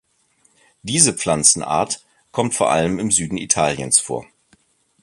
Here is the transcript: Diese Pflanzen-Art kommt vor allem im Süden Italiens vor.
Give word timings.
Diese 0.81 1.13
Pflanzen-Art 1.13 2.03
kommt 2.31 2.55
vor 2.55 2.71
allem 2.71 2.97
im 2.97 3.11
Süden 3.11 3.37
Italiens 3.37 3.99
vor. 3.99 4.25